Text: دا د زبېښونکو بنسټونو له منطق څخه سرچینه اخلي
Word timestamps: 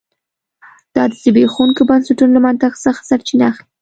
دا 0.95 1.03
د 1.11 1.13
زبېښونکو 1.21 1.81
بنسټونو 1.89 2.31
له 2.37 2.41
منطق 2.45 2.73
څخه 2.85 3.01
سرچینه 3.09 3.43
اخلي 3.51 3.65